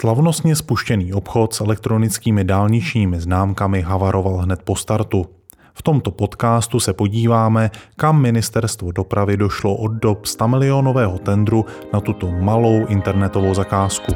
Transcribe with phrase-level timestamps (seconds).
[0.00, 5.26] Slavnostně spuštěný obchod s elektronickými dálničními známkami havaroval hned po startu.
[5.74, 12.00] V tomto podcastu se podíváme, kam ministerstvo dopravy došlo od dob 100 milionového tendru na
[12.00, 14.12] tuto malou internetovou zakázku.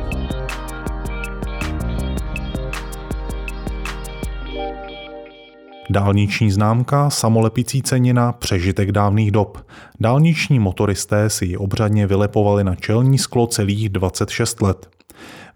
[5.93, 9.67] Dálniční známka, samolepicí cenina, přežitek dávných dob.
[10.01, 14.90] Dálniční motoristé si ji obřadně vylepovali na čelní sklo celých 26 let.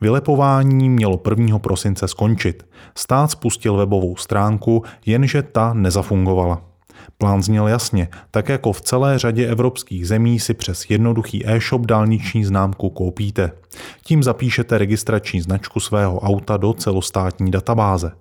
[0.00, 1.58] Vylepování mělo 1.
[1.58, 2.66] prosince skončit.
[2.94, 6.62] Stát spustil webovou stránku, jenže ta nezafungovala.
[7.18, 12.44] Plán zněl jasně, tak jako v celé řadě evropských zemí si přes jednoduchý e-shop dálniční
[12.44, 13.52] známku koupíte.
[14.02, 18.12] Tím zapíšete registrační značku svého auta do celostátní databáze.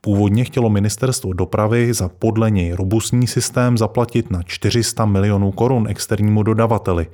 [0.00, 6.42] Původně chtělo ministerstvo dopravy za podle něj robustní systém zaplatit na 400 milionů korun externímu
[6.42, 7.06] dodavateli.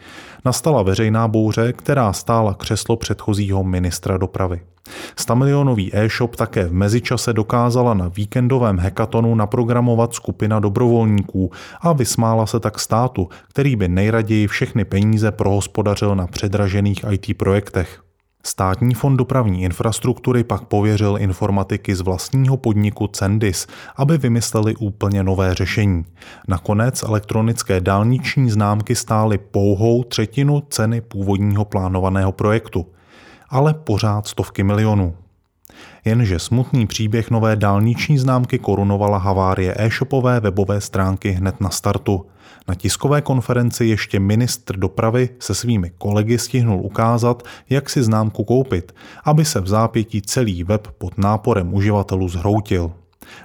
[0.44, 4.60] Nastala veřejná bouře, která stála křeslo předchozího ministra dopravy.
[5.16, 12.46] 100 milionový e-shop také v mezičase dokázala na víkendovém hekatonu naprogramovat skupina dobrovolníků a vysmála
[12.46, 18.00] se tak státu, který by nejraději všechny peníze prohospodařil na předražených IT projektech.
[18.46, 25.54] Státní fond dopravní infrastruktury pak pověřil informatiky z vlastního podniku Cendis, aby vymysleli úplně nové
[25.54, 26.04] řešení.
[26.48, 32.86] Nakonec elektronické dálniční známky stály pouhou třetinu ceny původního plánovaného projektu
[33.50, 35.14] ale pořád stovky milionů.
[36.04, 42.26] Jenže smutný příběh nové dálniční známky korunovala havárie e-shopové webové stránky hned na startu.
[42.68, 48.94] Na tiskové konferenci ještě ministr dopravy se svými kolegy stihnul ukázat, jak si známku koupit,
[49.24, 52.92] aby se v zápětí celý web pod náporem uživatelů zhroutil.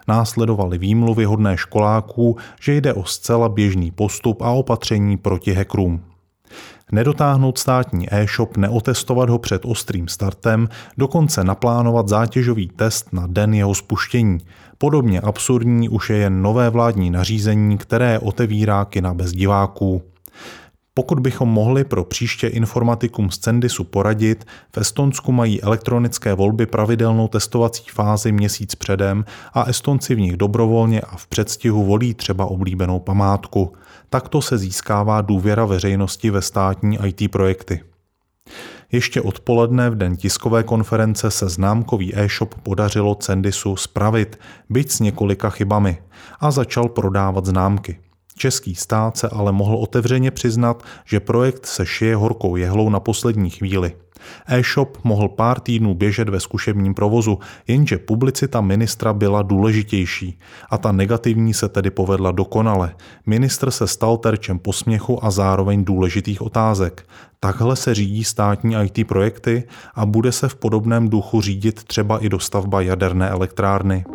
[0.07, 6.14] Následovaly výmluvy hodné školáků, že jde o zcela běžný postup a opatření proti hackerům.
[6.91, 13.75] Nedotáhnout státní e-shop, neotestovat ho před ostrým startem, dokonce naplánovat zátěžový test na den jeho
[13.75, 14.37] spuštění.
[14.77, 20.01] Podobně absurdní už je jen nové vládní nařízení, které otevírá kina bez diváků.
[20.97, 24.45] Pokud bychom mohli pro příště informatikům z Cendisu poradit,
[24.75, 31.01] v Estonsku mají elektronické volby pravidelnou testovací fázi měsíc předem a Estonci v nich dobrovolně
[31.01, 33.73] a v předstihu volí třeba oblíbenou památku.
[34.09, 37.83] Takto se získává důvěra veřejnosti ve státní IT projekty.
[38.91, 44.39] Ještě odpoledne v den tiskové konference se známkový e-shop podařilo Cendisu spravit,
[44.69, 45.97] byť s několika chybami,
[46.39, 48.04] a začal prodávat známky.
[48.37, 53.49] Český stát se ale mohl otevřeně přiznat, že projekt se šije horkou jehlou na poslední
[53.49, 53.93] chvíli.
[54.47, 60.91] E-shop mohl pár týdnů běžet ve zkušebním provozu, jenže publicita ministra byla důležitější a ta
[60.91, 62.95] negativní se tedy povedla dokonale.
[63.25, 67.07] Ministr se stal terčem posměchu a zároveň důležitých otázek.
[67.39, 69.63] Takhle se řídí státní IT projekty
[69.95, 74.05] a bude se v podobném duchu řídit třeba i dostavba jaderné elektrárny.